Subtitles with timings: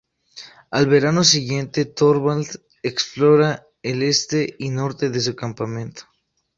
[0.71, 6.05] Al verano siguiente Thorvald explora el este y norte de su campamento.